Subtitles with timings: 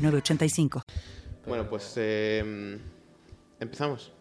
[0.00, 0.82] 906985.
[1.46, 2.78] Bueno, pues eh,
[3.58, 4.12] empezamos.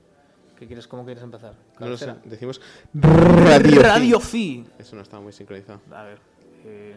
[0.57, 1.53] ¿Qué quieres, ¿Cómo quieres empezar?
[1.79, 2.59] No lo sé, decimos
[2.93, 3.81] Radio.
[3.81, 4.65] Radio Fi.
[4.77, 5.79] Eso no estaba muy sincronizado.
[5.93, 6.19] A ver.
[6.65, 6.95] eh,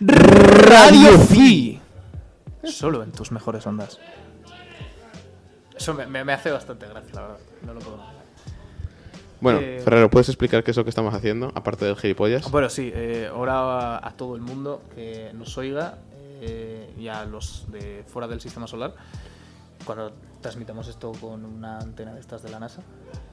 [0.00, 1.80] Radio Fi.
[2.64, 3.98] Solo en tus mejores ondas.
[5.76, 7.38] Eso me, me- me hace bastante gracia, la verdad.
[7.66, 8.14] No lo puedo.
[9.40, 12.50] Bueno, Eh, Ferrero, ¿puedes explicar qué es lo que estamos haciendo, aparte del gilipollas?
[12.50, 15.98] Bueno, sí, eh, ahora a, a todo el mundo que nos oiga
[16.40, 18.94] eh, y a los de fuera del sistema solar,
[19.84, 22.82] cuando transmitamos esto con una antena de estas de la NASA,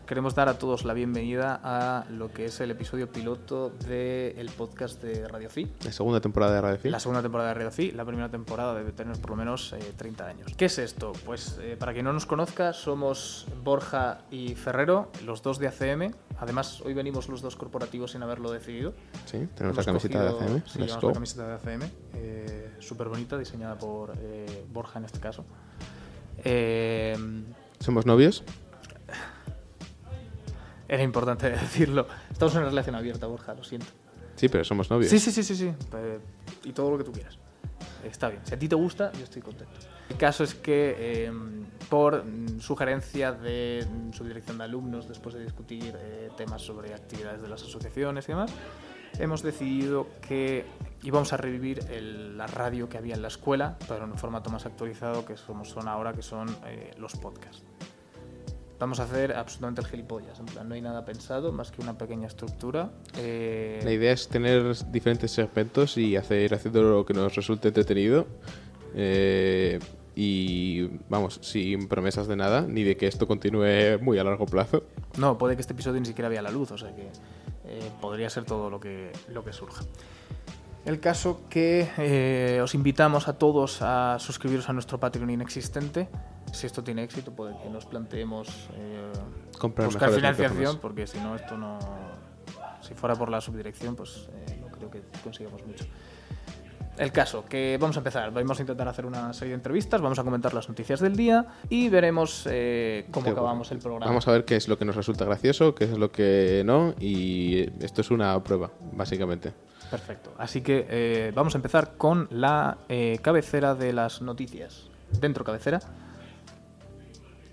[0.06, 5.02] queremos dar a todos la bienvenida a lo que es el episodio piloto del podcast
[5.02, 5.72] de Radio Fi.
[5.84, 6.92] La segunda temporada de Radio Film.
[6.92, 9.94] La segunda temporada de Radio Fi, la primera temporada debe tener por lo menos eh,
[9.96, 10.48] 30 años.
[10.58, 11.14] ¿Qué es esto?
[11.26, 16.14] Pues eh, para quien no nos conozca, somos Borja y Ferrero, los dos de ACM.
[16.40, 18.94] Además, hoy venimos los dos corporativos sin haberlo decidido.
[19.26, 20.64] Sí, tenemos la Hemos camiseta de ACM.
[20.66, 21.84] Sí, la camiseta de ACM,
[22.16, 25.46] eh, súper bonita, diseñada por eh, Borja en este caso.
[26.44, 27.16] Eh,
[27.80, 28.44] ¿Somos novios?
[30.92, 32.06] Era importante decirlo.
[32.32, 33.88] Estamos en una relación abierta, Borja, lo siento.
[34.36, 35.10] Sí, pero somos novios.
[35.10, 35.74] Sí, sí, sí, sí, sí.
[35.94, 36.20] Eh,
[36.66, 37.38] y todo lo que tú quieras.
[38.04, 38.42] Está bien.
[38.46, 39.74] Si a ti te gusta, yo estoy contento.
[40.10, 41.32] El caso es que, eh,
[41.90, 42.24] por
[42.60, 47.62] sugerencia de mm, subdirección de alumnos, después de discutir eh, temas sobre actividades de las
[47.64, 48.52] asociaciones y demás,
[49.20, 50.66] hemos decidido que
[51.04, 54.50] íbamos a revivir el- la radio que había en la escuela, pero en un formato
[54.50, 57.64] más actualizado que somos, son ahora, que son eh, los podcasts.
[58.82, 60.40] Vamos a hacer absolutamente el gilipollas.
[60.40, 62.90] En plan, no hay nada pensado más que una pequeña estructura.
[63.16, 68.26] eh, La idea es tener diferentes segmentos y hacer haciendo lo que nos resulte entretenido.
[68.96, 69.78] Eh,
[70.16, 74.84] y vamos, sin promesas de nada, ni de que esto continúe muy a largo plazo.
[75.20, 78.32] No, puede que este episodio ni siquiera vea la luz, o sea que eh, podría
[78.32, 79.84] ser todo lo que, lo que surja.
[80.84, 86.10] El caso que eh, os invitamos a todos a suscribiros a nuestro Patreon inexistente.
[86.52, 89.12] Si esto tiene éxito, puede que nos planteemos eh,
[89.86, 91.78] buscar financiación, porque si no, esto no.
[92.82, 95.86] Si fuera por la subdirección, pues eh, no creo que consigamos mucho.
[96.98, 98.32] El caso, que vamos a empezar.
[98.32, 101.46] Vamos a intentar hacer una serie de entrevistas, vamos a comentar las noticias del día
[101.70, 104.08] y veremos eh, cómo acabamos el programa.
[104.08, 106.94] Vamos a ver qué es lo que nos resulta gracioso, qué es lo que no,
[107.00, 109.54] y esto es una prueba, básicamente.
[109.92, 110.34] Perfecto.
[110.38, 114.88] Así que eh, vamos a empezar con la eh, cabecera de las noticias.
[115.20, 115.80] Dentro cabecera,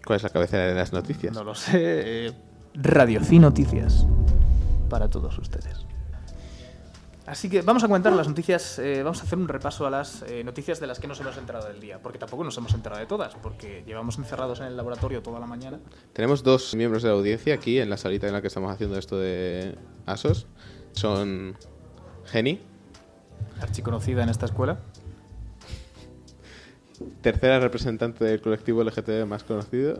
[0.07, 1.35] ¿Cuál es la cabecera de las noticias?
[1.35, 2.27] no lo sé.
[2.29, 2.33] eh,
[2.75, 4.07] Radio Ci Noticias.
[4.89, 5.85] Para todos ustedes.
[7.27, 10.23] Así que vamos a comentar las noticias, eh, vamos a hacer un repaso a las
[10.23, 13.01] eh, noticias de las que nos hemos enterado del día, porque tampoco nos hemos enterado
[13.01, 15.79] de todas, porque llevamos encerrados en el laboratorio toda la mañana.
[16.15, 18.97] Tenemos dos miembros de la audiencia aquí en la salita en la que estamos haciendo
[18.97, 20.47] esto de ASOS.
[20.93, 21.55] Son
[22.31, 22.61] Geni,
[23.61, 24.79] Archiconocida en esta escuela.
[27.23, 29.99] tercera representante del colectivo LGTB más conocido,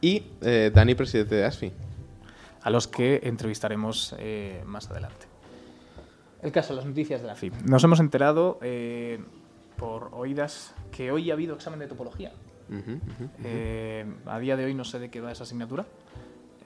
[0.00, 1.72] y eh, Dani, presidente de ASFI.
[2.62, 5.26] a los que entrevistaremos eh, más adelante.
[6.42, 7.52] El caso, las noticias de la FIP.
[7.66, 9.22] Nos hemos enterado eh,
[9.76, 12.32] por oídas que hoy ha habido examen de topología.
[13.44, 15.84] Eh, a día de hoy no sé de qué va esa asignatura.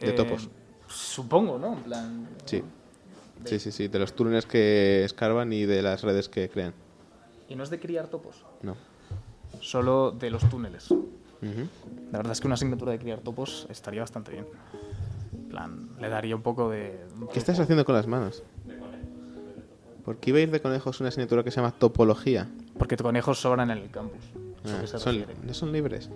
[0.00, 0.48] De topos.
[0.86, 1.72] Supongo, ¿no?
[1.72, 2.28] En plan.
[2.44, 2.62] Sí.
[3.44, 6.74] De- Sí, sí, sí, de los túneles que escarban y de las redes que crean.
[7.48, 8.74] Y no es de criar topos, No.
[9.60, 10.88] solo de los túneles.
[12.10, 14.46] La verdad es que una asignatura de criar topos estaría bastante bien.
[15.34, 16.98] En plan, le daría un poco de.
[17.32, 18.42] ¿Qué estás haciendo con las manos?
[20.04, 22.48] Porque iba a ir de conejos una asignatura que se llama topología.
[22.78, 24.20] Porque conejos sobran en el campus.
[24.64, 24.74] ¿Eso
[25.08, 25.12] Ah,
[25.46, 26.08] no son libres.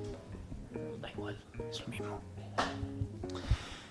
[1.02, 1.38] Da igual,
[1.70, 2.20] es lo mismo.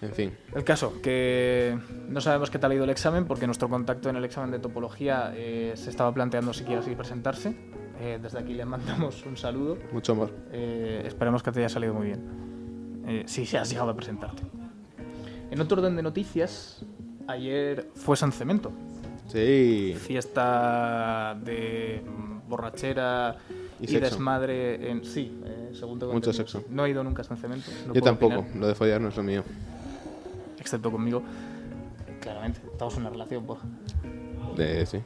[0.02, 0.32] En fin.
[0.54, 1.78] El caso, que
[2.08, 4.60] no sabemos qué tal ha ido el examen porque nuestro contacto en el examen de
[4.60, 7.56] topología eh, se estaba planteando si quiere así presentarse.
[8.00, 9.78] Eh, desde aquí le mandamos un saludo.
[9.92, 10.32] Mucho amor.
[10.52, 13.04] Eh, esperemos que te haya salido muy bien.
[13.08, 14.44] Eh, si se has llegado a presentarte.
[15.50, 16.84] En otro orden de noticias,
[17.28, 18.72] ayer fue San Cemento.
[19.28, 19.96] Sí.
[19.98, 22.02] Fiesta de
[22.48, 23.36] borrachera
[23.80, 25.04] Y y, desmadre en...
[25.04, 26.60] Sí, eh, según tengo Mucho entendido, sexo.
[26.60, 26.66] sí.
[26.74, 27.70] No he ido nunca a San Cemento.
[27.88, 28.40] no Yo tampoco.
[28.40, 28.56] opinar.
[28.58, 29.44] Lo de follar no es lo mío.
[30.68, 31.24] Excepto conmigo.
[32.20, 33.60] Claramente, estamos en una relación, pues.
[34.56, 35.02] De, sí.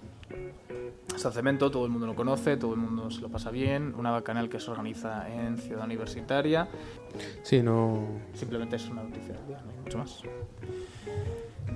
[1.17, 3.93] San Cemento, todo el mundo lo conoce, todo el mundo se lo pasa bien.
[3.95, 6.67] Una bacanal que se organiza en Ciudad Universitaria.
[7.43, 8.07] Sí, no.
[8.33, 10.23] Simplemente es una noticia del día, no hay mucho más.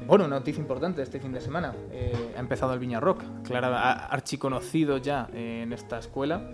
[0.07, 1.73] Bueno, una noticia importante este fin de semana.
[1.91, 6.49] Eh, ha empezado el Viña Rock, clara, archiconocido ya en esta escuela.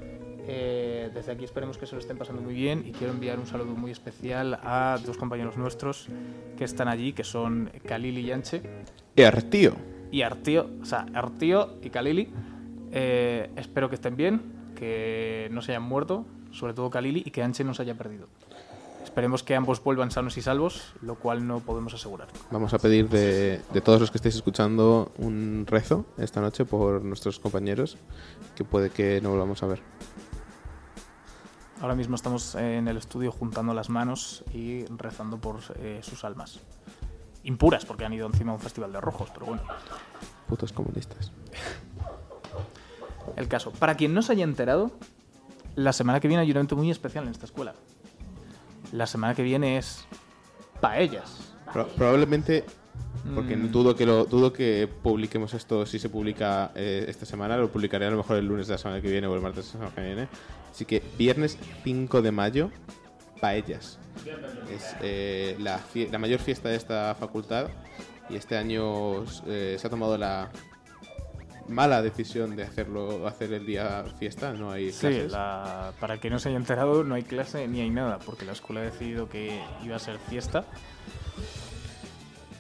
[0.48, 3.46] Eh, desde aquí esperemos que se lo estén pasando muy bien y quiero enviar un
[3.46, 6.08] saludo muy especial a dos compañeros nuestros
[6.58, 8.62] que están allí, que son Kalili y Anche.
[9.16, 9.76] Y Artío.
[10.12, 12.30] Y Artío, o sea, Artío y Kalili.
[12.92, 14.42] Eh, espero que estén bien,
[14.76, 18.28] que no se hayan muerto, sobre todo Kalili, y que Anche no se haya perdido.
[19.04, 22.30] Esperemos que ambos vuelvan sanos y salvos, lo cual no podemos asegurar.
[22.50, 27.04] Vamos a pedir de, de, todos los que estéis escuchando un rezo esta noche por
[27.04, 27.98] nuestros compañeros,
[28.56, 29.82] que puede que no volvamos a ver.
[31.82, 36.60] Ahora mismo estamos en el estudio juntando las manos y rezando por eh, sus almas.
[37.44, 39.64] Impuras, porque han ido encima a un festival de rojos, pero bueno.
[40.48, 41.32] Putos comunistas.
[43.36, 43.72] El caso.
[43.72, 44.92] Para quien no se haya enterado,
[45.76, 47.74] la semana que viene hay un evento muy especial en esta escuela.
[48.92, 50.06] La semana que viene es
[50.82, 51.56] paellas.
[51.74, 52.64] Pro probablemente,
[53.36, 53.72] porque Mm.
[53.72, 58.06] dudo que lo dudo que publiquemos esto si se publica eh, esta semana, lo publicaré
[58.08, 59.86] a lo mejor el lunes de la semana que viene o el martes de la
[59.90, 60.28] semana que viene.
[60.72, 62.72] Así que viernes 5 de mayo,
[63.40, 64.00] paellas.
[64.74, 65.80] Es eh, la,
[66.12, 67.68] la mayor fiesta de esta facultad
[68.30, 70.50] y este año eh, se ha tomado la
[71.68, 75.32] mala decisión de hacerlo hacer el día fiesta, no hay Sí, clases.
[75.32, 78.52] la- para quien no se haya enterado, no hay clase ni hay nada, porque la
[78.52, 80.66] escuela ha decidido que iba a ser fiesta.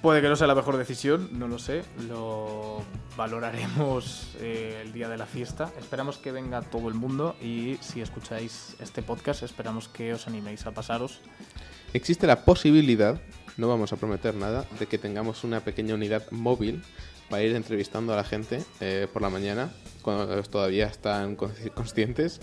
[0.01, 1.83] Puede que no sea la mejor decisión, no lo sé.
[2.07, 2.83] Lo
[3.15, 5.71] valoraremos eh, el día de la fiesta.
[5.79, 10.65] Esperamos que venga todo el mundo y si escucháis este podcast, esperamos que os animéis
[10.65, 11.19] a pasaros.
[11.93, 13.21] Existe la posibilidad,
[13.57, 16.81] no vamos a prometer nada, de que tengamos una pequeña unidad móvil
[17.29, 19.71] para ir entrevistando a la gente eh, por la mañana,
[20.01, 22.39] cuando todavía están consci- conscientes.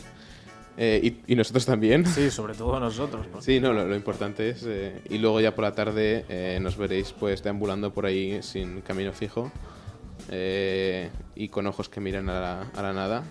[0.80, 2.06] Eh, y, y nosotros también.
[2.06, 3.26] Sí, sobre todo nosotros.
[3.40, 4.62] Sí, no, lo, lo importante es...
[4.64, 8.80] eh, y luego ya por la tarde eh, nos veréis pues deambulando por ahí sin
[8.82, 9.50] camino fijo
[11.34, 13.24] y con ojos que miran a la, a la nada.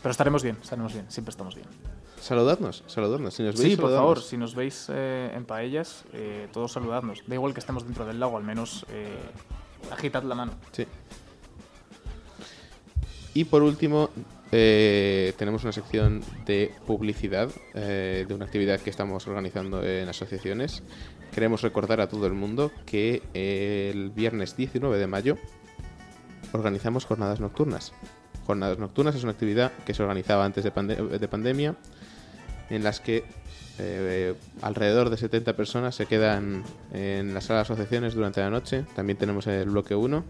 [0.00, 1.66] Pero estaremos bien, estaremos bien, siempre estamos bien.
[2.20, 3.34] Saludadnos, saludadnos.
[3.34, 4.00] Si nos veis, Sí, por saludadnos.
[4.18, 6.04] favor, si nos veis en paellas,
[6.52, 7.22] todos saludadnos.
[7.26, 8.86] Da igual que estemos dentro del lago, al menos
[9.90, 10.52] agitad la mano.
[10.72, 10.86] Sí.
[13.34, 14.10] Y por último,
[14.52, 20.82] eh, tenemos una sección de publicidad eh, de una actividad que estamos organizando en asociaciones.
[21.34, 25.36] Queremos recordar a todo el mundo que eh, el viernes 19 de mayo
[26.52, 27.92] organizamos jornadas nocturnas.
[28.46, 31.76] Jornadas nocturnas es una actividad que se organizaba antes de, pande- de pandemia,
[32.70, 33.24] en las que
[34.62, 38.84] alrededor de 70 personas se quedan en la sala de asociaciones durante la noche.
[38.96, 40.24] También tenemos el bloque 1,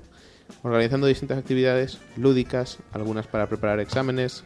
[0.62, 4.45] organizando distintas actividades lúdicas, algunas para preparar exámenes.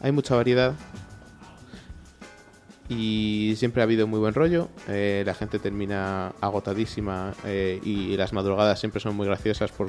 [0.00, 0.74] Hay mucha variedad
[2.88, 4.68] y siempre ha habido muy buen rollo.
[4.88, 9.88] Eh, la gente termina agotadísima eh, y las madrugadas siempre son muy graciosas por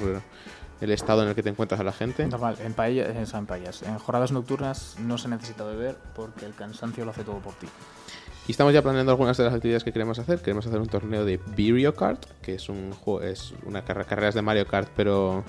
[0.82, 2.26] el estado en el que te encuentras a la gente.
[2.28, 7.12] Normal, en paellas, en, en jornadas nocturnas no se necesita beber porque el cansancio lo
[7.12, 7.68] hace todo por ti.
[8.48, 10.40] Y estamos ya planeando algunas de las actividades que queremos hacer.
[10.40, 14.36] Queremos hacer un torneo de Mario Kart, que es un juego, es una carrera carreras
[14.36, 15.44] de Mario Kart, pero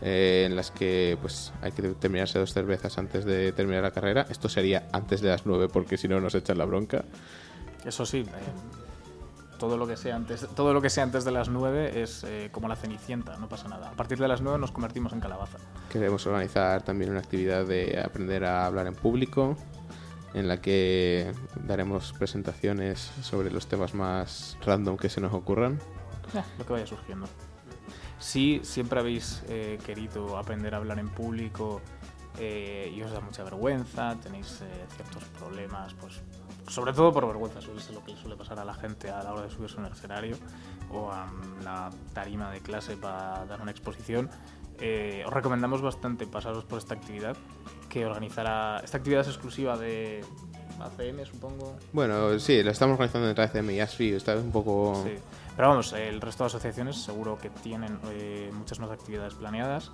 [0.00, 4.26] eh, en las que pues hay que terminarse dos cervezas antes de terminar la carrera.
[4.30, 7.04] Esto sería antes de las 9 porque si no nos echan la bronca.
[7.84, 8.28] Eso sí, eh,
[9.58, 12.48] todo lo que sea antes, todo lo que sea antes de las 9 es eh,
[12.50, 13.90] como la cenicienta, no pasa nada.
[13.90, 15.58] A partir de las 9 nos convertimos en calabaza.
[15.92, 19.54] Queremos organizar también una actividad de aprender a hablar en público,
[20.34, 21.32] en la que
[21.66, 25.78] daremos presentaciones sobre los temas más random que se nos ocurran.
[26.34, 27.26] Eh, lo que vaya surgiendo.
[28.18, 31.80] Si siempre habéis eh, querido aprender a hablar en público
[32.38, 36.20] eh, y os da mucha vergüenza, tenéis eh, ciertos problemas, pues
[36.68, 39.22] sobre todo por vergüenza, suele ser lo que le suele pasar a la gente a
[39.22, 40.36] la hora de subirse a un escenario
[40.90, 41.26] o a
[41.62, 44.30] la tarima de clase para dar una exposición.
[44.80, 47.36] Eh, os recomendamos bastante pasaros por esta actividad
[47.88, 48.80] que organizará.
[48.84, 50.24] Esta actividad es exclusiva de
[50.80, 51.76] ACM, supongo.
[51.92, 55.02] Bueno, sí, lo estamos organizando entre ACM y ASFI, está un poco...
[55.04, 55.14] Sí.
[55.56, 59.90] Pero vamos, el resto de asociaciones seguro que tienen eh, muchas más actividades planeadas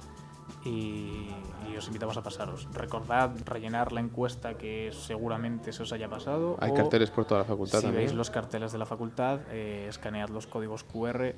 [0.62, 1.30] y,
[1.70, 2.68] y os invitamos a pasaros.
[2.74, 6.58] Recordad rellenar la encuesta que seguramente se os haya pasado.
[6.60, 8.04] Hay o carteles por toda la facultad Si también.
[8.04, 11.34] veis los carteles de la facultad, eh, escanead los códigos QR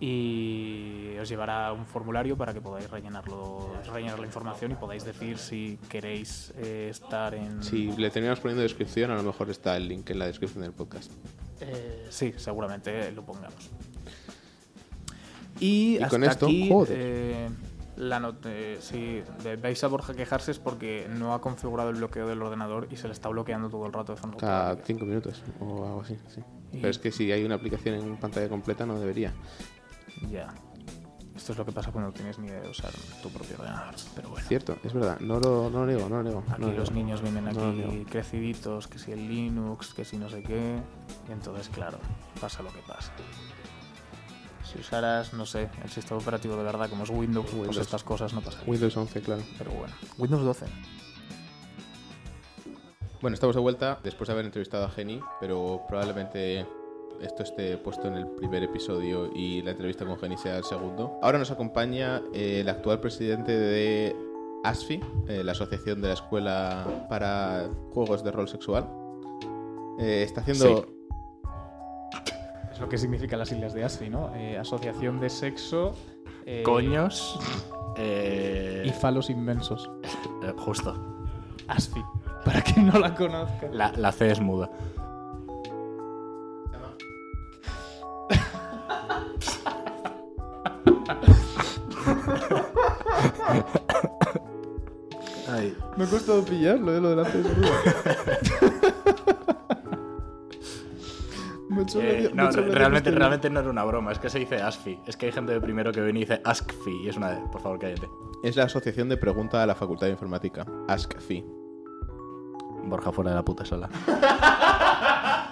[0.00, 5.38] y os llevará un formulario para que podáis rellenarlo, rellenar la información y podáis decir
[5.38, 7.62] si queréis eh, estar en...
[7.62, 10.72] Si le terminamos poniendo descripción, a lo mejor está el link en la descripción del
[10.72, 11.10] podcast.
[11.60, 13.70] Eh, sí, seguramente lo pongamos.
[15.60, 16.96] Y, Y hasta con esto, aquí, joder.
[16.98, 17.48] eh,
[17.96, 18.44] La not-
[18.80, 19.22] si
[19.62, 23.06] veis a Borja quejarse es porque no ha configurado el bloqueo del ordenador y se
[23.06, 24.86] le está bloqueando todo el rato de forma Cada automática.
[24.86, 26.16] 5 minutos o algo así.
[26.34, 26.40] sí.
[26.72, 29.32] Pero es que si hay una aplicación en pantalla completa no debería.
[30.30, 30.54] Ya.
[31.34, 32.92] Esto es lo que pasa cuando no tienes ni idea de usar
[33.22, 33.94] tu propio ordenador.
[34.14, 34.46] Pero bueno.
[34.46, 35.18] Cierto, es verdad.
[35.18, 36.44] No lo, no lo niego, no lo niego.
[36.48, 40.28] Aquí no lo los niños vienen aquí creciditos, que si el Linux, que si no
[40.28, 40.78] sé qué.
[41.28, 41.98] Y entonces, claro,
[42.40, 43.12] pasa lo que pasa.
[44.64, 47.78] Si usaras, no sé, el sistema operativo de verdad como es Windows, pues Windows.
[47.78, 48.70] estas cosas no pasarían.
[48.70, 49.42] Windows 11, claro.
[49.58, 50.66] Pero bueno, Windows 12.
[53.20, 56.66] Bueno, estamos de vuelta después de haber entrevistado a Geni, pero probablemente
[57.20, 61.18] esto esté puesto en el primer episodio y la entrevista con Geni sea el segundo.
[61.22, 64.14] Ahora nos acompaña eh, el actual presidente de
[64.64, 68.88] ASFI, eh, la Asociación de la Escuela para Juegos de Rol Sexual.
[69.98, 70.86] Eh, está haciendo...
[72.72, 74.34] Es lo que significa las siglas de ASFI, ¿no?
[74.34, 75.94] Eh, Asociación de Sexo
[76.44, 77.38] eh, Coños.
[77.96, 79.88] eh, y falos inmensos.
[80.56, 80.94] justo.
[81.68, 82.02] ASFI,
[82.44, 83.68] para quien no la conozca.
[83.72, 84.70] La, la C es muda.
[95.48, 95.76] Ay.
[95.96, 97.00] Me ha costado pillarlo, ¿eh?
[97.00, 97.28] lo de la
[101.96, 105.00] Eh, no, re- realmente, realmente no era una broma, es que se dice ASFI.
[105.06, 107.40] Es que hay gente de primero que viene y dice ASCFI y es una de.
[107.48, 108.08] Por favor, cállate.
[108.44, 111.44] Es la Asociación de Pregunta a la Facultad de Informática, ASCFI.
[112.84, 113.88] Borja fuera de la puta sala.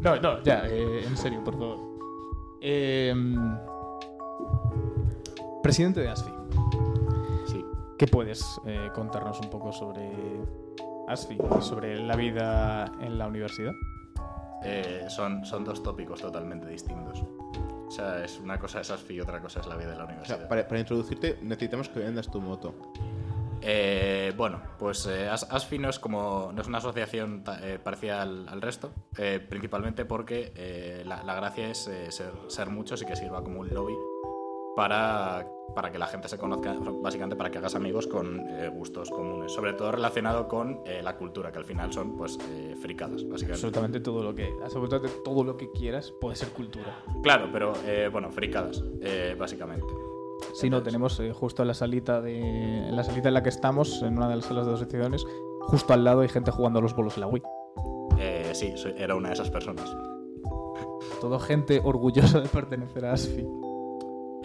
[0.00, 1.78] No, no, ya, eh, en serio, por favor.
[2.60, 3.56] Em,
[5.64, 6.30] presidente de ASFI,
[7.46, 7.64] Sí.
[7.98, 10.12] ¿qué puedes eh, contarnos un poco sobre
[11.08, 13.72] ASFI y sobre la vida en la universidad?
[14.62, 17.22] Eh, son, son dos tópicos totalmente distintos.
[17.86, 20.04] O sea, es una cosa es ASFI y otra cosa es la vida de la
[20.04, 20.38] O universidad.
[20.38, 22.74] sea, para, para introducirte necesitamos que vendas tu moto.
[23.62, 28.20] Eh, bueno, pues eh, As- ASFI no es como no es una asociación eh, parecida
[28.20, 33.00] al, al resto, eh, principalmente porque eh, la, la gracia es eh, ser, ser muchos
[33.00, 33.94] y que sirva como un lobby
[34.76, 39.10] para, para que la gente se conozca, básicamente para que hagas amigos con eh, gustos
[39.10, 43.16] comunes, sobre todo relacionado con eh, la cultura, que al final son pues eh, fricadas,
[43.28, 43.52] básicamente.
[43.52, 47.02] Absolutamente todo lo que, absolutamente todo lo que quieras puede ser cultura.
[47.22, 48.82] Claro, pero eh, bueno, fricadas,
[49.38, 49.86] básicamente.
[50.52, 52.38] Si no, tenemos justo en la salita de,
[52.88, 55.24] en la salita en la que estamos, en una de las salas de asociaciones,
[55.62, 57.42] justo al lado hay gente jugando a los bolos en la Wii.
[58.52, 59.96] Sí, soy- era una de esas personas.
[61.20, 63.44] Todo gente orgullosa de pertenecer a ASFI.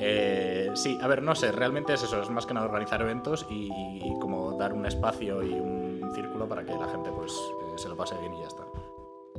[0.02, 3.46] Eh, sí, a ver, no sé, realmente es eso, es más que nada organizar eventos
[3.50, 3.70] y,
[4.02, 7.90] y como dar un espacio y un círculo para que la gente pues eh, se
[7.90, 8.64] lo pase bien y ya está.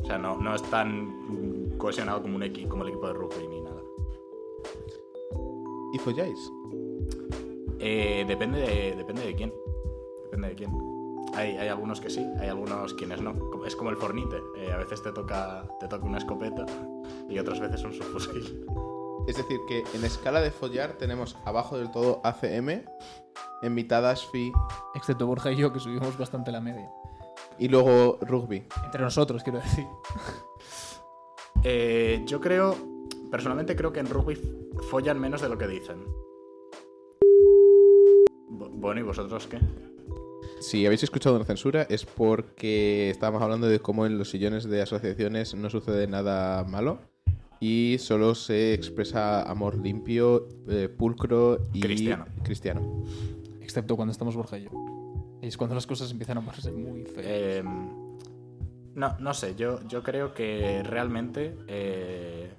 [0.03, 3.49] O sea, no, no es tan cohesionado como, un equi- como el equipo de rugby
[3.49, 3.81] ni nada.
[5.93, 6.53] ¿Y folláis?
[7.79, 9.53] Eh, depende, de, depende de quién.
[10.25, 10.71] Depende de quién.
[11.35, 13.35] Hay, hay algunos que sí, hay algunos quienes no.
[13.67, 14.37] Es como el fornite.
[14.57, 16.67] eh, a veces te toca, te toca una escopeta
[17.29, 18.65] y otras veces un subfusil.
[19.27, 22.85] Es decir, que en escala de follar tenemos abajo del todo ACM,
[23.63, 24.53] en mitad ASFI
[24.95, 26.91] Excepto Borja y yo, que subimos bastante la media.
[27.59, 28.67] y luego rugby.
[28.85, 29.87] Entre nosotros, quiero decir.
[31.63, 32.75] Eh, yo creo,
[33.31, 34.35] personalmente creo que en rugby
[34.89, 36.07] follan menos de lo que dicen.
[38.49, 39.59] Bueno, ¿y vosotros qué?
[40.61, 44.81] Si habéis escuchado una censura es porque estábamos hablando de cómo en los sillones de
[44.81, 47.10] asociaciones no sucede nada malo
[47.61, 52.25] y solo se expresa amor limpio, eh, pulcro y Cristiano.
[52.43, 53.05] cristiano.
[53.61, 54.71] Excepto cuando estamos Borja y yo.
[55.43, 57.27] Y es cuando las cosas empiezan a ponerse muy feas.
[57.29, 57.63] Eh,
[58.95, 62.51] no, no sé, yo, yo creo que realmente eh,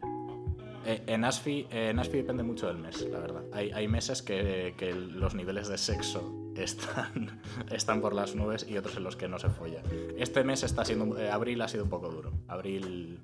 [0.86, 3.44] eh, en, ASFI, en ASFI depende mucho del mes, la verdad.
[3.52, 7.42] Hay, hay meses que, que los niveles de sexo están,
[7.72, 9.82] están por las nubes y otros en los que no se folla.
[10.18, 11.18] Este mes está siendo...
[11.20, 12.32] eh, abril ha sido un poco duro.
[12.48, 13.20] Abril,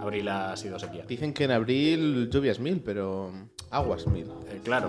[0.00, 1.04] abril ha sido sequía.
[1.06, 3.30] Dicen que en abril lluvias mil, pero
[3.70, 4.26] aguas mil.
[4.48, 4.88] Eh, claro.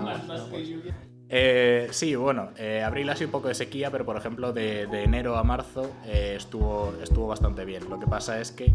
[1.28, 4.86] Eh, sí, bueno, eh, abril ha sido un poco de sequía, pero por ejemplo de,
[4.86, 7.88] de enero a marzo eh, estuvo, estuvo bastante bien.
[7.90, 8.72] Lo que pasa es que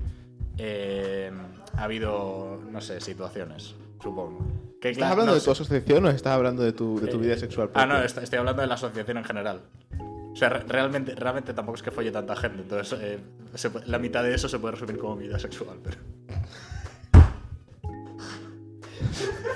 [0.57, 1.31] eh,
[1.77, 3.73] ha habido, no sé, situaciones,
[4.03, 4.45] supongo.
[4.81, 5.45] Que, ¿Estás claro, hablando no de sé.
[5.45, 7.69] tu asociación o estás hablando de tu, de tu Eh, vida sexual?
[7.73, 9.61] Ah, no, estoy hablando de la asociación en general.
[10.31, 13.19] O sea, re- realmente, realmente tampoco es que folle tanta gente, entonces eh,
[13.53, 15.97] se la mitad de eso se puede resumir como vida sexual, pero...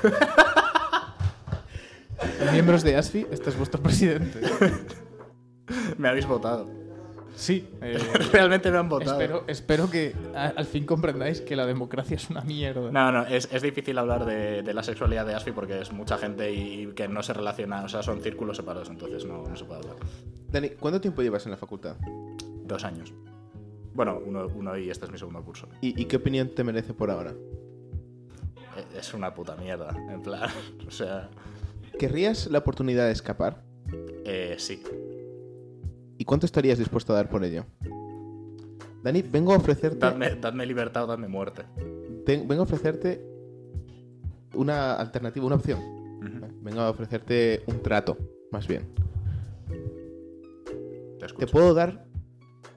[2.52, 4.40] Miembros de ASFI, este es vuestro presidente.
[5.98, 6.70] Me habéis votado.
[7.36, 7.98] Sí, eh,
[8.32, 9.12] Realmente me han votado.
[9.20, 12.92] espero, espero que a- al fin comprendáis que la democracia es una mierda.
[12.92, 16.18] No, no, es, es difícil hablar de, de la sexualidad de Asfi porque es mucha
[16.18, 19.66] gente y que no se relaciona, o sea, son círculos separados, entonces no, no se
[19.66, 19.96] puede hablar.
[20.52, 21.98] Dani, ¿cuánto tiempo llevas en la facultad?
[22.66, 23.14] Dos años.
[23.94, 25.68] Bueno, uno, uno y este es mi segundo curso.
[25.82, 27.34] ¿Y, y qué opinión te merece por ahora?
[28.78, 30.50] E- Es una puta mierda, en plan,
[30.88, 31.30] o sea,
[32.00, 33.62] ¿Querrías la oportunidad de escapar?
[34.26, 34.82] eh, sí.
[36.18, 37.66] ¿Y cuánto estarías dispuesto a dar por ello?
[39.04, 41.64] Dani, vengo a ofrecerte, Dadme, dadme libertad o dadme muerte.
[42.26, 43.22] ten- vengo a ofrecerte
[44.56, 45.80] una alternativa, una opción.
[46.62, 48.18] Vengo a ofrecerte un trato,
[48.52, 48.84] más bien.
[51.38, 52.06] Te puedo dar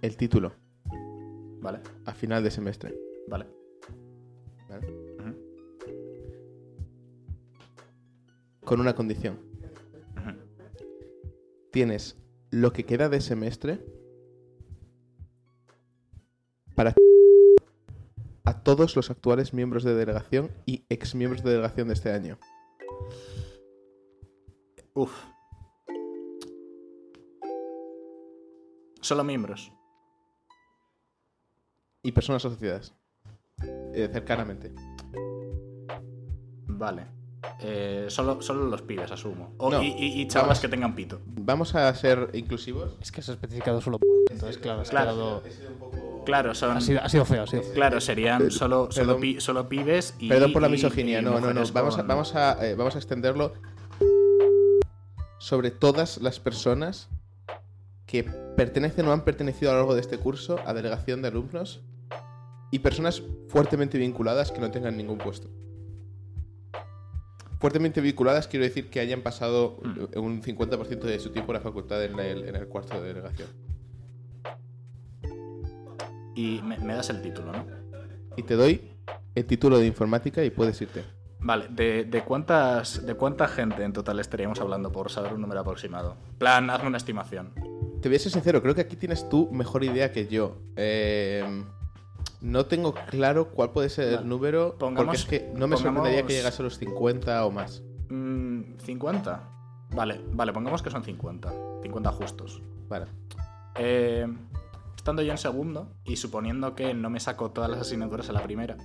[0.02, 0.52] el título
[1.60, 2.94] Vale, a final de semestre.
[3.28, 3.46] vale.
[4.68, 4.86] ¿vale?
[8.64, 9.38] Con una condición.
[10.16, 10.36] ujú.
[11.70, 12.16] Tienes
[12.50, 13.84] lo que queda de semestre
[16.74, 16.94] para
[18.44, 22.38] a todos los actuales miembros de delegación y ex miembros de delegación de este año.
[24.94, 25.12] Uf.
[29.00, 29.72] Solo miembros.
[32.02, 32.94] Y personas asociadas.
[33.94, 34.72] Eh, cercanamente.
[36.66, 37.17] Vale.
[37.60, 39.52] Eh, solo, solo los pibes, asumo.
[39.58, 41.20] O- No, y, y, vamos- que tengan pito.
[41.26, 42.96] Vamos a ser inclusivos.
[43.00, 43.98] Es que has especificado solo
[44.30, 45.42] entonces claro, has Claro.
[45.42, 45.42] quedado-
[46.24, 46.76] Claro, son.
[46.76, 47.72] ha, sido, ha sido feo, ha sido feo.
[47.72, 50.28] Claro, serían solo, solo, pi- solo pibes y.
[50.28, 51.20] Perdón por la misoginia.
[51.20, 51.62] y No, no, no.
[51.72, 53.54] Vamos a, vamos, a, eh, vamos a extenderlo
[55.38, 57.08] sobre todas las personas
[58.06, 58.24] que
[58.56, 61.80] pertenecen o han pertenecido a lo largo de este curso a delegación de alumnos
[62.70, 65.48] y personas fuertemente vinculadas que no tengan ningún puesto.
[67.58, 70.18] Fuertemente vinculadas quiero decir que hayan pasado Mm.
[70.18, 73.48] un 50% de su tiempo en la facultad en el, en el cuarto de delegación.
[76.34, 77.66] Y me, me das el título, ¿no?
[78.36, 78.80] Y te doy
[79.34, 81.04] el título de informática y puedes irte.
[81.40, 85.60] Vale, ¿de, de cuántas, ¿de cuánta gente en total estaríamos hablando por saber un número
[85.60, 86.16] aproximado?
[86.38, 87.52] Plan, hazme una estimación.
[88.00, 90.58] Te voy a ser sincero, creo que aquí tienes tú mejor idea que yo.
[90.76, 91.64] Eh,
[92.40, 94.18] no tengo claro cuál puede ser Vale.
[94.18, 97.82] el número, porque es que no me sorprendería que llegase a los 50 o más.
[98.08, 99.40] Mm, ¿50?
[99.94, 101.52] Vale, vale, pongamos que son 50.
[101.82, 102.62] 50 justos.
[102.88, 103.06] Vale.
[103.76, 104.26] Eh,
[104.96, 108.42] estando yo en segundo y suponiendo que no me saco todas las asignaturas en la
[108.42, 108.76] primera,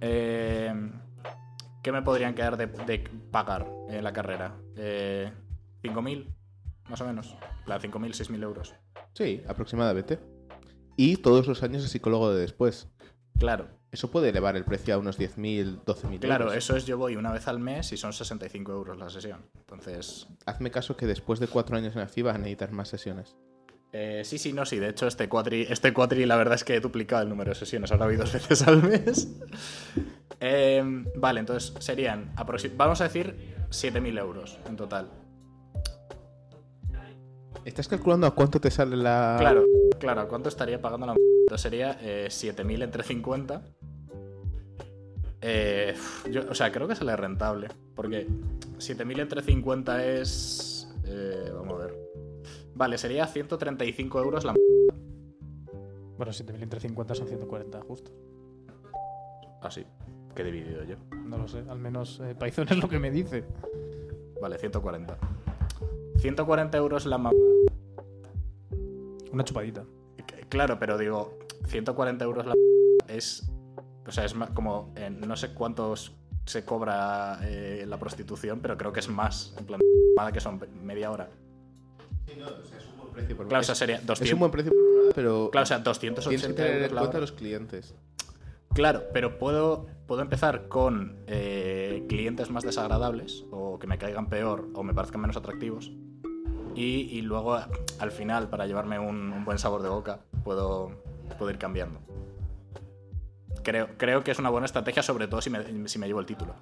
[0.00, 0.72] eh,
[1.82, 4.56] ¿qué me podrían quedar de, de pagar en la carrera?
[4.76, 5.32] Eh,
[5.82, 6.34] ¿5.000?
[6.88, 7.36] Más o menos.
[7.66, 8.74] La 5.000, 6.000 euros.
[9.14, 10.35] Sí, aproximadamente.
[10.96, 12.88] Y todos los años de psicólogo de después.
[13.38, 16.56] Claro, Eso puede elevar el precio a unos 10.000, 12.000 claro, euros.
[16.56, 19.42] eso es yo voy una vez al mes y son 65 euros la sesión.
[19.58, 22.88] Entonces, Hazme caso que después de cuatro años en la FIBA vas a necesitar más
[22.88, 23.36] sesiones.
[23.92, 24.78] Eh, sí, sí, no, sí.
[24.78, 27.54] De hecho, este cuatri, este cuatri la verdad es que he duplicado el número de
[27.54, 27.92] sesiones.
[27.92, 29.28] Ahora voy dos veces al mes.
[30.40, 32.34] Eh, vale, entonces serían,
[32.76, 35.08] vamos a decir, 7.000 euros en total.
[37.64, 39.36] ¿Estás calculando a cuánto te sale la...?
[39.40, 39.64] Claro,
[39.98, 40.28] claro.
[40.28, 43.62] ¿Cuánto estaría pagando la m- Entonces sería eh, 7.000 entre 50.
[45.42, 45.94] Eh,
[46.30, 47.68] yo, o sea, creo que sale rentable.
[47.94, 48.26] Porque
[48.78, 50.88] 7.000 entre 50 es...
[51.04, 51.94] eh, vamos a ver.
[52.74, 54.60] Vale, sería 135 euros la m-
[56.16, 58.10] Bueno, 7.000 entre 50 son 140 justo.
[59.62, 59.84] Así.
[60.34, 60.96] que he dividido yo?
[61.24, 63.44] No lo sé, al menos eh, Python es lo que me dice.
[64.40, 65.16] Vale, 140.
[66.18, 67.32] 140 euros la ma-
[69.36, 69.84] Una chupadita.
[70.48, 72.54] Claro, pero digo, 140 euros la
[73.06, 73.46] es.
[74.06, 74.94] O sea, es más como.
[74.96, 76.12] eh, no sé cuántos
[76.46, 79.54] se cobra eh, la prostitución, pero creo que es más.
[79.58, 79.78] En plan,
[80.16, 81.28] nada que son media hora.
[83.12, 84.32] Precio por- Claro, o sea, es, sería es 200.
[84.32, 87.32] un buen precio, por- pero Claro, o sea, tienes que 280 tener en cuenta los
[87.32, 87.94] clientes.
[88.72, 94.68] Claro, pero puedo, puedo empezar con eh, clientes más desagradables o que me caigan peor
[94.72, 95.92] o me parezcan menos atractivos.
[96.76, 97.56] Y, y luego
[97.98, 100.92] al final, para llevarme un, un buen sabor de boca, puedo,
[101.38, 101.98] puedo ir cambiando.
[103.64, 106.26] Creo, creo que es una buena estrategia, sobre todo si me, si me llevo el
[106.26, 106.54] título.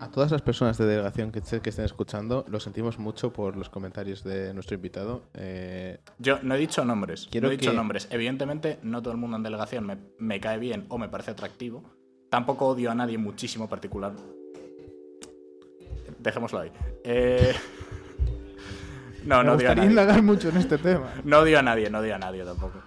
[0.00, 3.68] A todas las personas de delegación que, que estén escuchando, lo sentimos mucho por los
[3.68, 5.22] comentarios de nuestro invitado.
[5.34, 7.28] Eh, Yo no he dicho nombres.
[7.30, 8.08] Quiero no he dicho nombres.
[8.10, 11.84] Evidentemente, no todo el mundo en delegación me, me cae bien o me parece atractivo.
[12.28, 14.12] Tampoco odio a nadie muchísimo particular.
[16.18, 16.72] Dejémoslo ahí.
[17.04, 17.54] Eh,
[19.24, 19.90] No, me no odio a nadie.
[19.90, 21.12] indagar mucho en este tema.
[21.24, 22.78] No odio a nadie, no odio a nadie tampoco.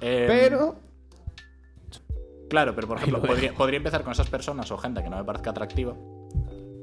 [0.00, 0.76] Eh, Pero.
[2.48, 5.24] Claro, pero por ejemplo, podría, podría empezar con esas personas o gente que no me
[5.24, 5.96] parezca atractiva.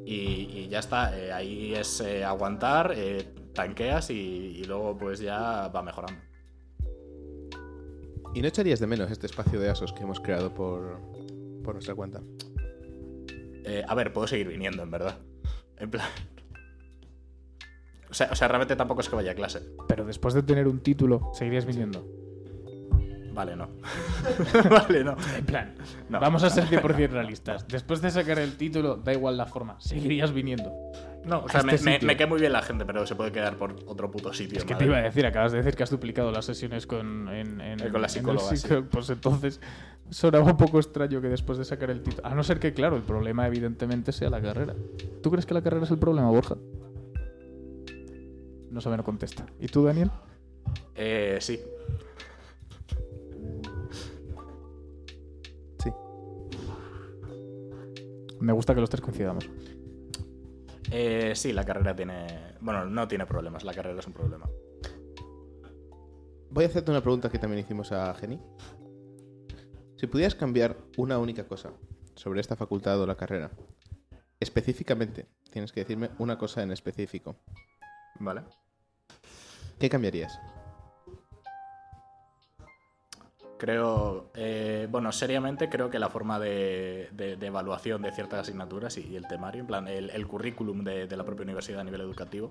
[0.05, 1.17] Y, y ya está.
[1.17, 4.13] eh, ahí es eh, aguantar, eh, tanqueas y,
[4.57, 6.21] y luego pues ya va mejorando.
[8.35, 10.99] ¿Y no echarías de menos este espacio de asos que hemos creado por,
[11.63, 12.19] por nuestra cuenta?
[13.65, 15.19] Eh, a ver, puedo seguir viniendo, en verdad.
[15.77, 16.07] En plan.
[18.13, 19.59] O sea, o sea, realmente tampoco es que vaya a clase.
[19.87, 22.05] Pero después de tener un título, seguirías viniendo.
[23.33, 23.69] Vale, no.
[24.69, 25.15] vale, no.
[25.35, 25.73] En plan,
[26.09, 26.19] No.
[26.19, 27.67] vamos a ser 100% realistas.
[27.67, 30.71] Después de sacar el título, da igual la forma, seguirías viniendo.
[31.25, 33.31] No, o sea, este me, me- me cae muy bien la gente, pero se puede
[33.31, 34.59] quedar por otro puto sitio.
[34.59, 37.27] Es que te iba a decir, acabas de decir que has duplicado las sesiones con,
[37.29, 39.59] en, en- Eh, con la en psicóloga, psico- Pues entonces
[40.11, 42.27] sonaba un poco extraño que después de sacar el título.
[42.27, 44.75] A no ser que, claro, el problema evidentemente sea la carrera.
[45.23, 46.55] ¿Tú crees que la carrera es el problema, Borja?
[48.73, 49.45] No sabe, no contesta.
[49.59, 50.09] ¿Y tú, Daniel?
[50.95, 51.61] Eh, sí.
[55.77, 55.91] Sí.
[58.39, 59.47] Me gusta que los tres coincidamos.
[60.89, 62.55] Eh, sí, la carrera tiene.
[62.61, 64.49] Bueno, no tiene problemas, la carrera es un problema.
[66.49, 68.41] Voy a hacerte una pregunta que también hicimos a Geni.
[69.97, 71.73] Si pudieras cambiar una única cosa
[72.15, 73.51] sobre esta facultad o la carrera,
[74.39, 77.35] específicamente, tienes que decirme una cosa en específico.
[78.19, 78.41] Vale.
[79.83, 80.39] ¿Qué cambiarías?
[83.57, 87.09] Creo, eh, bueno, seriamente creo que la forma de,
[87.41, 91.81] evaluación de ciertas asignaturas y, el temario, en plan, el, currículum de, la propia universidad
[91.81, 92.49] a nivel educativo.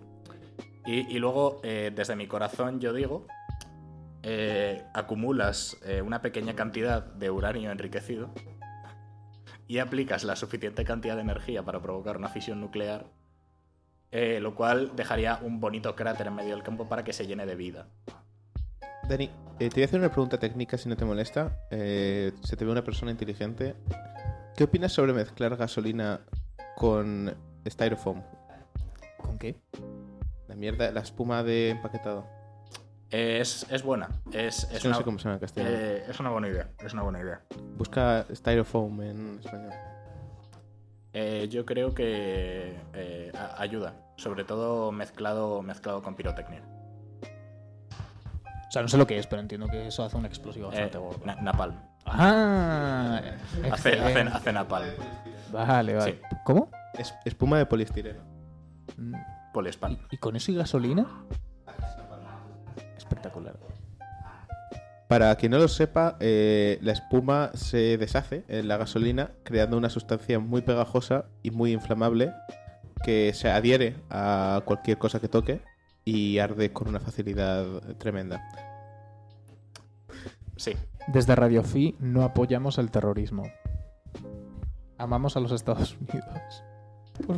[0.84, 3.26] Y, luego, eh, desde mi corazón, yo digo,
[4.22, 8.28] eh, acumulas una pequeña cantidad de uranio enriquecido
[9.66, 13.06] y aplicas la suficiente cantidad de energía para provocar una fisión nuclear,
[14.12, 17.44] eh, lo cual dejaría un bonito cráter en medio del campo para que se llene
[17.46, 17.88] de vida.
[19.08, 21.58] Dani, eh, te voy a hacer una pregunta técnica si no te molesta.
[21.70, 23.74] Eh, se te ve una persona inteligente.
[24.56, 26.20] ¿Qué opinas sobre mezclar gasolina
[26.76, 27.34] con
[27.66, 28.22] styrofoam?
[29.18, 29.56] ¿Con qué?
[30.46, 32.26] La mierda, la espuma de empaquetado.
[33.10, 34.08] Eh, es, es buena.
[34.32, 35.76] Es, es Es que no una, sé cómo se llama en castellano.
[35.76, 36.70] eh, es una buena idea.
[36.84, 37.42] Es una buena idea.
[37.76, 39.72] Busca styrofoam en español.
[41.12, 43.94] Eh, yo creo que eh, ayuda.
[44.22, 46.62] Sobre todo mezclado, mezclado con pirotecnia.
[48.68, 50.70] O sea, no sé lo que es, pero entiendo que eso hace un explosivo Eh,
[50.70, 51.26] bastante gordo.
[51.26, 51.74] na- napalm.
[52.06, 53.20] Ah,
[53.72, 54.86] Hace, hace, hace napalm.
[55.50, 56.12] Vale, vale.
[56.12, 56.20] Sí.
[56.44, 56.70] ¿Cómo?
[56.94, 58.20] Es- espuma de poliestireno.
[58.96, 59.14] Mm,
[59.52, 59.98] Poliespal.
[60.10, 61.06] ¿Y, y con eso y gasolina?
[62.96, 63.56] Espectacular.
[65.08, 69.90] Para quien no lo sepa, eh, la espuma se deshace en la gasolina creando una
[69.90, 72.32] sustancia muy pegajosa y muy inflamable
[73.02, 75.60] que se adhiere a cualquier cosa que toque
[76.04, 77.64] y arde con una facilidad
[77.98, 78.42] tremenda.
[80.56, 80.76] Sí.
[81.08, 83.44] Desde Radio Fi no apoyamos el terrorismo.
[84.98, 86.64] Amamos a los Estados Unidos.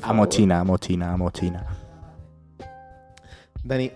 [0.03, 1.67] Amo China, amo China, amo China.
[3.63, 3.91] Dani,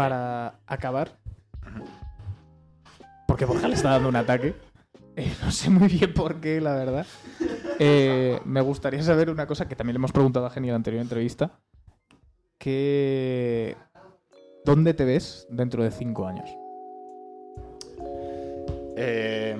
[0.00, 1.10] Para acabar.
[3.26, 4.54] Porque Borja le está dando un ataque.
[5.14, 7.06] Eh, no sé muy bien por qué, la verdad.
[7.78, 10.76] Eh, me gustaría saber una cosa que también le hemos preguntado a Geni en la
[10.76, 11.50] anterior entrevista.
[12.56, 13.76] Que...
[14.64, 16.48] ¿Dónde te ves dentro de cinco años?
[18.96, 19.54] Eh,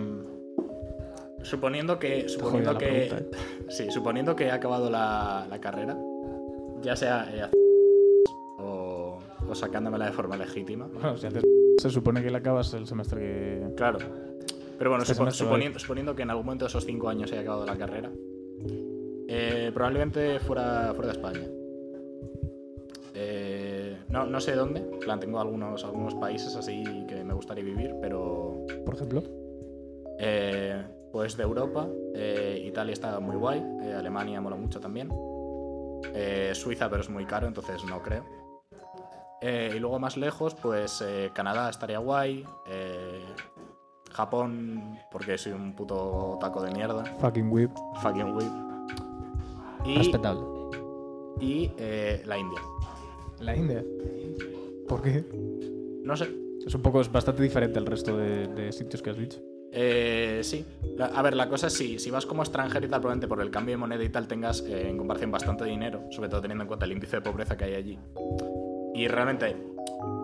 [1.43, 2.31] suponiendo que.
[2.31, 3.29] Suponiendo que.
[3.69, 5.99] Sí, suponiendo que he acabado la, la carrera,
[6.81, 7.29] ya sea
[9.51, 10.87] o, sacándomela de forma legítima.
[10.93, 11.43] Bueno, si haces...
[11.81, 13.75] Se supone que le acabas el semestre que...
[13.75, 13.99] Claro.
[14.79, 17.41] Pero bueno, Este supo- suponiendo, suponiendo que en algún momento de esos cinco años haya
[17.41, 18.11] acabado la carrera,
[19.29, 21.49] eh, probablemente fuera, fuera de España.
[23.15, 27.65] Eh, no, no sé dónde, en plan, tengo algunos, algunos países así que me gustaría
[27.65, 29.23] vivir, pero Por ejemplo.
[30.19, 30.83] eh,
[31.13, 35.09] pues de Europa, eh, Italia está muy guay, eh, Alemania mola mucho también,
[36.15, 38.25] eh, Suiza pero es muy caro, entonces no creo.
[39.43, 43.25] Eh, y luego más lejos, pues eh, Canadá estaría guay, eh,
[44.13, 47.71] Japón, porque soy un puto taco de mierda, Fucking whip.
[48.03, 48.53] fucking whip.
[49.87, 50.43] Y, Respetable.
[51.41, 52.61] y eh, la India.
[53.41, 53.83] La India.
[54.87, 55.25] ¿Por qué?
[56.05, 56.29] No sé,
[56.67, 59.39] Es un poco, es bastante diferente al resto de, de sitios que has dicho.
[59.73, 60.67] Eh, sí.
[60.97, 63.41] La- a ver, la cosa es si, si vas como extranjero y tal, probablemente por
[63.41, 66.65] el cambio de moneda y tal tengas eh, en comparación bastante dinero, sobre todo teniendo
[66.65, 67.99] en cuenta el índice de pobreza que hay allí.
[69.01, 69.57] Y realmente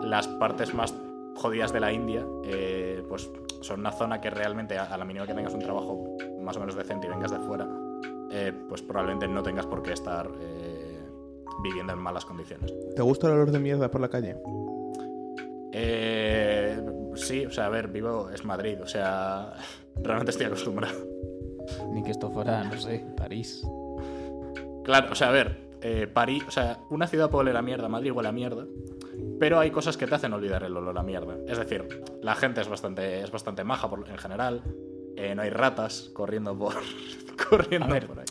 [0.02, 0.94] las partes más
[1.34, 3.30] jodidas de la India, eh, pues
[3.62, 6.76] son una zona que realmente a, la mínima que tengas un trabajo más o menos
[6.76, 7.66] decente y vengas de fuera,
[8.30, 11.00] eh, pues probablemente no tengas por qué estar eh,
[11.62, 12.70] viviendo en malas condiciones.
[12.94, 14.36] ¿te gusta el olor de mierda por la calle?
[15.72, 16.78] Eh,
[17.14, 19.54] sí, o sea, a ver, vivo es Madrid, o sea,
[19.96, 20.98] realmente estoy acostumbrado.
[21.94, 23.66] Ni que esto fuera, no sé, París.
[24.84, 27.88] Claro, o sea, a ver, eh, París, o sea, una ciudad puede oler a mierda,
[27.88, 28.66] Madrid huele a mierda,
[29.38, 31.36] pero hay cosas que te hacen olvidar el olor a mierda.
[31.46, 34.62] Es decir, la gente es bastante, es bastante maja por- en general,
[35.16, 36.74] eh, no hay ratas corriendo por,
[37.50, 38.06] corriendo A ver.
[38.06, 38.26] por ahí.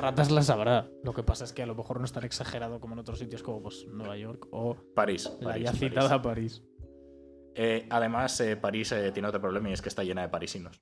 [0.00, 0.88] Ratas las habrá.
[1.04, 3.20] Lo que pasa es que a lo mejor no es tan exagerado como en otros
[3.20, 5.30] sitios como pues, Nueva York o París.
[5.40, 5.80] la París, ya París.
[5.94, 6.62] citada París.
[7.54, 10.80] Eh, además, eh, París eh, tiene otro problema y es que está llena de parisinos.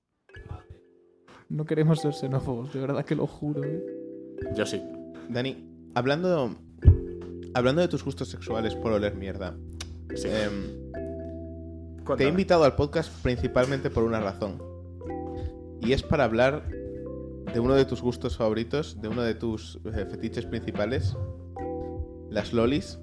[1.49, 3.63] No queremos ser xenófobos, de verdad que lo juro.
[3.65, 3.85] ¿eh?
[4.55, 4.83] Yo sí.
[5.29, 6.55] Dani, hablando,
[7.55, 9.57] hablando de tus gustos sexuales por oler mierda,
[10.15, 10.29] sí.
[10.29, 10.93] em,
[12.19, 14.63] te he invitado al podcast principalmente por una razón.
[15.81, 20.05] Y es para hablar de uno de tus gustos favoritos, de uno de tus eh,
[20.05, 21.17] fetiches principales,
[22.29, 22.99] las lolis.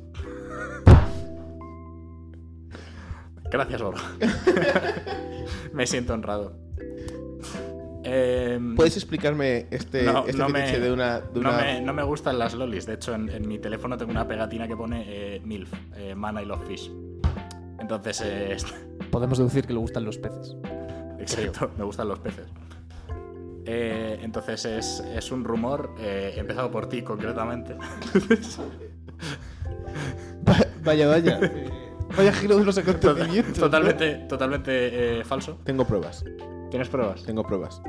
[3.49, 4.11] Gracias, Borja.
[5.73, 6.62] Me siento honrado.
[8.05, 11.19] Em, ¿Puedes explicarme este, No, este no me- de una...
[11.21, 12.85] de no, una- me, no me gustan las lolis.
[12.85, 16.37] De hecho, en, en mi teléfono tengo una pegatina que pone eh, MILF, eh, Man
[16.41, 16.91] I Love Fish.
[17.79, 18.57] Entonces, eh,
[19.11, 20.55] Podemos deducir que le gustan los peces.
[21.19, 22.47] exacto, me gustan los peces.
[23.65, 27.77] Eh, entonces es, es un rumor, eh, empezado por ti concretamente.
[30.83, 31.39] Vaya, vaya.
[32.17, 33.53] vaya giro de los acontecimientos.
[33.57, 35.59] totalmente totalmente eh, falso.
[35.63, 36.25] Tengo pruebas,
[36.73, 37.21] ¿Tienes pruebas?
[37.21, 37.79] tengo pruebas.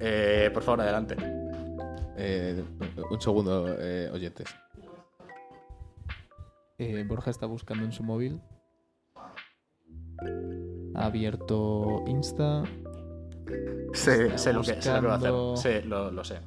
[0.00, 1.14] Eh, por favor, adelante.
[2.16, 2.60] Eh,
[3.08, 4.48] un segundo, eh, oyentes.
[6.76, 8.40] Eh, Borja está buscando en su móvil.
[10.96, 12.64] Ha abierto Insta.
[13.92, 15.82] Sé, sé lo, que, sé lo que va a hacer.
[15.82, 16.40] Sí, lo, lo sé.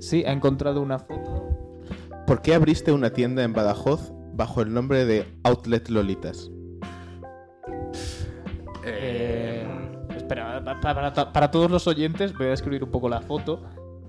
[0.00, 1.78] Sí, ha encontrado una foto.
[2.26, 6.50] ¿Por qué abriste una tienda en Badajoz bajo el nombre de Outlet Lolitas?
[8.84, 9.43] Eh,
[10.24, 13.62] espera, para, to- para todos los oyentes voy a describir un poco la foto.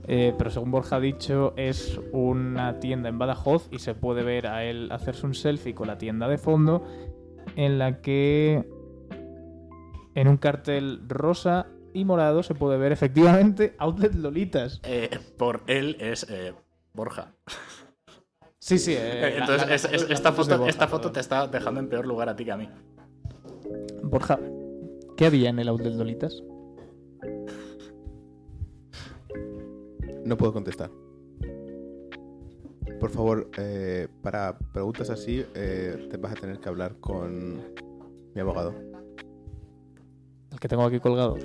[0.07, 4.47] eh, pero según Borja ha dicho, es una tienda en Badajoz y se puede ver
[4.47, 6.83] a él hacerse un selfie con la tienda de fondo,
[7.55, 8.67] en la que
[10.15, 14.79] en un cartel rosa y morado se puede ver efectivamente Outlet Lolitas.
[14.83, 16.53] Eh, por él es eh,
[16.93, 17.33] Borja.
[18.59, 18.95] Sí, sí.
[18.97, 22.67] Entonces, esta, foto te está dejando en peor lugar a ti que a mí.
[24.03, 24.39] Borja,
[25.15, 26.43] ¿qué había en el Outlet Lolitas?
[30.25, 30.89] No puedo contestar.
[32.99, 37.61] Por favor, eh, para preguntas así, eh, te vas a tener que hablar con
[38.33, 38.73] mi abogado.
[40.51, 41.37] El que tengo aquí colgado.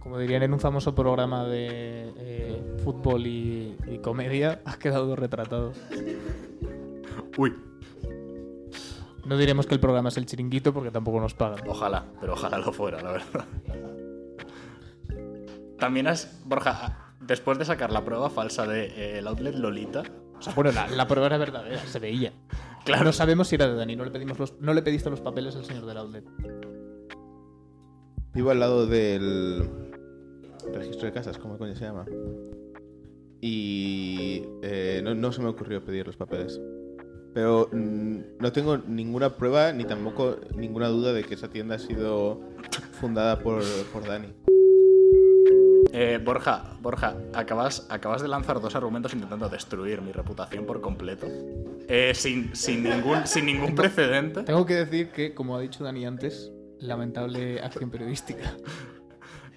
[0.00, 5.72] Como dirían en un famoso programa de eh, fútbol y, y comedia, has quedado retratado.
[7.36, 7.54] Uy,
[9.28, 11.60] No diremos que el programa es el chiringuito porque tampoco nos pagan.
[11.68, 13.44] ojalá, pero ojalá lo fuera, la verdad.
[15.78, 20.02] También has, Borja, después de sacar la prueba falsa del de, eh, outlet Lolita,
[20.38, 22.32] O sea, bueno, la, la prueba era verdadera, se veía.
[22.86, 23.04] Claro.
[23.04, 25.54] No sabemos si era de Dani, no le, pedimos los, no le pediste los papeles
[25.56, 26.24] al señor del outlet.
[28.32, 29.92] Vivo al lado del
[30.72, 32.06] registro de casas, ¿cómo coño se llama?
[33.42, 36.58] Y eh, no, no se me ocurrió pedir los papeles.
[37.34, 41.78] Pero mm, no tengo ninguna prueba ni tampoco ninguna duda de que esa tienda ha
[41.78, 42.40] sido
[43.00, 43.62] fundada por,
[43.92, 44.28] por Dani.
[45.92, 51.26] Eh, Borja, Borja, acabas, acabas de lanzar dos argumentos intentando destruir mi reputación por completo.
[51.88, 54.42] Eh, sin, sin ningún, sin ningún precedente.
[54.42, 58.54] Tengo que decir que, como ha dicho Dani antes, lamentable acción periodística.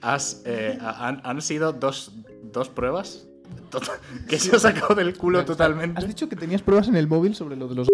[0.02, 2.12] Has, eh, ha- han, han sido dos,
[2.44, 3.28] dos pruebas
[4.28, 6.00] que se ha sacado del culo totalmente.
[6.00, 7.88] Has dicho que tenías pruebas en el móvil sobre lo de los...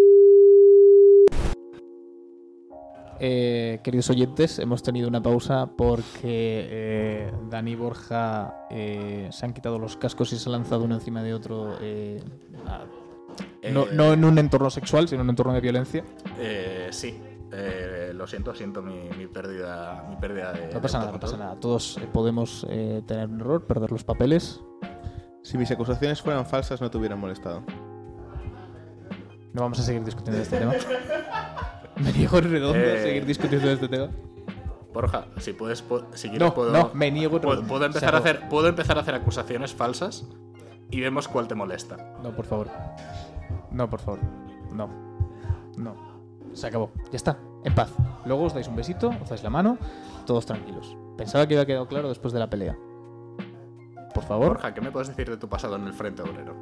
[3.20, 6.20] Eh, queridos oyentes, hemos tenido una pausa porque
[6.70, 10.94] eh, Dani y Borja eh, se han quitado los cascos y se han lanzado uno
[10.96, 11.78] encima de otro.
[11.82, 12.22] eh,
[12.68, 12.86] a-
[13.72, 16.04] no, Eh, no en un entorno sexual, sino en un entorno de violencia.
[16.38, 17.20] eh, sí,
[17.52, 20.72] eh, lo siento, siento mi, mi pérdida, mi pérdida de.
[20.74, 21.56] No pasa de nada, no pasa nada.
[21.60, 24.62] Todos eh, podemos eh, tener un error, perder los papeles.
[25.48, 27.64] Si mis acusaciones fueran falsas no te hubieran molestado.
[29.54, 30.74] No vamos a seguir discutiendo de este tema.
[31.96, 33.02] Me niego en redondo a Eh.
[33.02, 34.10] seguir discutiendo de este tema.
[34.94, 37.70] Borja, si puedes, pu- si quieres No, puedo, no, me niego puedo, redondo.
[37.70, 40.26] puedo empezar a hacer, puedo empezar a hacer acusaciones falsas
[40.92, 41.96] y vemos cuál te molesta.
[42.22, 42.68] No, por favor.
[43.72, 44.20] No, por favor.
[44.74, 44.90] No.
[45.78, 45.96] No.
[46.54, 46.92] Se acabó.
[47.12, 47.38] Ya está.
[47.64, 47.90] En paz.
[48.26, 49.78] Luego os dais un besito, os dais la mano,
[50.26, 50.98] todos tranquilos.
[51.18, 52.76] Pensaba que había quedado claro después de la pelea.
[54.18, 54.48] Por favor.
[54.48, 56.56] Borja, ¿qué me puedes decir de tu pasado en el Frente Obrero?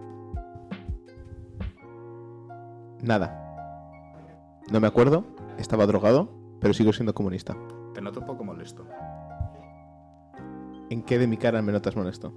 [3.01, 4.59] Nada.
[4.69, 5.23] No me acuerdo,
[5.57, 7.55] estaba drogado, pero sigo siendo comunista.
[7.93, 8.85] Te noto un poco molesto.
[10.89, 12.33] ¿En qué de mi cara me notas molesto?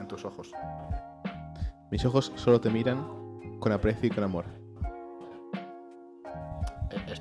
[0.00, 0.50] En tus ojos.
[1.92, 3.06] Mis ojos solo te miran
[3.60, 4.46] con aprecio y con amor.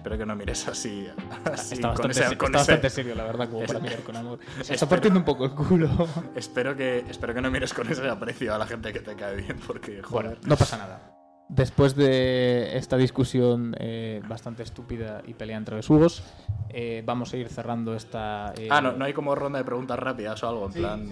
[0.05, 1.07] Espero que no mires así.
[1.51, 3.79] así está con bastante, ese- se- con está ese- bastante serio, la verdad, como para
[3.79, 4.37] mirar con amor.
[4.61, 5.89] Se está partiendo un poco el culo.
[6.35, 9.35] Espero que, espero que no mires con ese aprecio a la gente que te cae
[9.37, 10.47] bien, porque, Bueno, joder.
[10.47, 11.11] no pasa nada.
[11.49, 16.21] Después de esta discusión eh, bastante estúpida y pelea entre besugos,
[16.69, 18.53] eh, vamos a ir cerrando esta.
[18.59, 21.09] eh, Ah, no, no hay como ronda de preguntas rápidas o algo, en plan.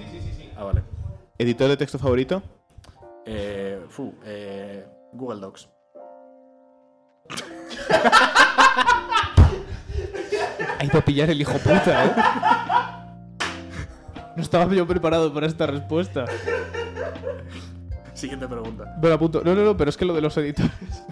[0.55, 0.83] Ah, vale.
[1.39, 2.43] ¿Editor de texto favorito?
[3.25, 5.69] Eh, fu, eh, Google Docs.
[10.79, 12.11] Ha ido a pillar el hijo puta, ¿eh?
[14.35, 16.25] No estaba yo preparado para esta respuesta.
[18.13, 18.95] Siguiente pregunta.
[18.99, 19.41] Bueno, apunto.
[19.43, 20.71] No, no, no, pero es que lo de los editores.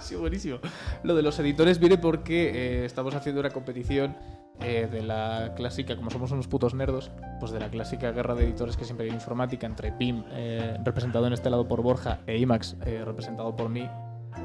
[0.00, 0.58] sí, buenísimo.
[1.02, 4.16] Lo de los editores viene porque eh, estamos haciendo una competición
[4.64, 8.44] eh, de la clásica, como somos unos putos nerdos, pues de la clásica guerra de
[8.44, 12.20] editores que siempre hay en informática entre PIM, eh, representado en este lado por Borja,
[12.26, 13.88] e IMAX, eh, representado por mí.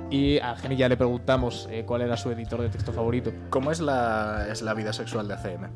[0.10, 3.32] Y a Geni ya le preguntamos eh, cuál era su editor de texto favorito.
[3.50, 5.70] ¿Cómo es la, es la vida sexual de ACM?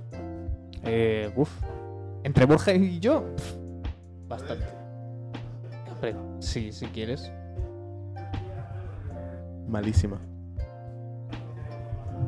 [0.83, 1.49] Eh, uf.
[2.23, 3.25] Entre Borja y yo,
[4.27, 4.65] bastante.
[5.91, 7.31] Hombre, sí, si quieres.
[9.67, 10.19] Malísima.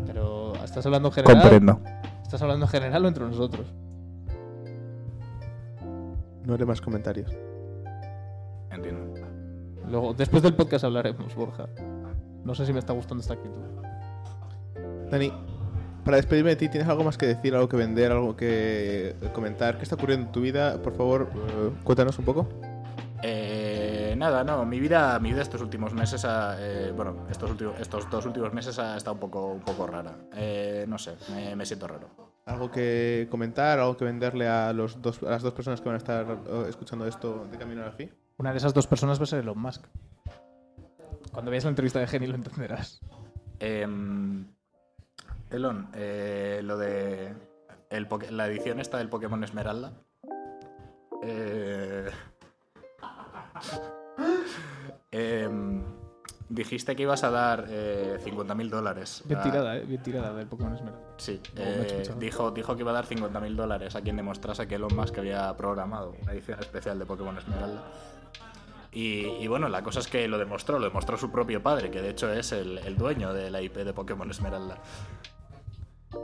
[0.06, 1.80] Pero, ¿estás hablando en general?
[2.24, 3.68] ¿Estás hablando en general o entre nosotros?
[6.46, 7.32] No haré más comentarios.
[8.72, 9.14] Entiendo.
[9.88, 11.70] Luego, después del podcast hablaremos, Borja.
[12.44, 13.62] No sé si me está gustando esta actitud.
[15.10, 15.32] Dani,
[16.04, 19.78] para despedirme de ti, ¿tienes algo más que decir, algo que vender, algo que comentar?
[19.78, 20.82] ¿Qué está ocurriendo en tu vida?
[20.82, 22.48] Por favor, eh, cuéntanos un poco.
[23.26, 27.80] Eh, nada, no, mi vida, mi vida estos últimos meses, ha, eh, bueno, estos, últimos,
[27.80, 30.14] estos dos últimos meses ha estado un poco, un poco rara.
[30.36, 32.10] Eh, no sé, me, me siento raro.
[32.46, 35.96] ¿Algo que comentar, algo que venderle a, los dos, a las dos personas que van
[35.96, 38.12] a estar escuchando esto de camino a la FI?
[38.38, 39.86] Una de esas dos personas va a ser Elon Musk.
[41.34, 43.02] Cuando veas la entrevista de Geni lo entenderás.
[43.60, 44.46] Em,
[45.50, 47.34] Elon, eh, lo de
[47.90, 49.92] el la edición esta del Pokémon Esmeralda.
[51.24, 52.10] Eh,
[55.12, 55.84] em,
[56.50, 59.24] dijiste que ibas a dar eh, 50.000 dólares.
[59.26, 59.86] Bien a- tirada, ¿eh?
[59.86, 61.08] Bien tirada del Pokémon Esmeralda.
[61.18, 64.96] Sí, eh, dijo, dijo que iba a dar 50.000 dólares a quien demostrase que Elon
[64.96, 67.84] Musk había programado una edición especial de Pokémon Esmeralda.
[68.94, 72.02] Y, y bueno, la cosa es que lo demostró, lo demostró su propio padre, que
[72.02, 74.82] de hecho es el, el dueño de la IP de Pokémon Esmeralda.